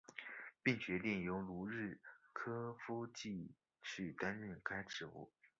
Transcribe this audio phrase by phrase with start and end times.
[0.63, 1.99] 并决定由卢日
[2.33, 3.51] 科夫继
[3.83, 5.31] 续担任该职务。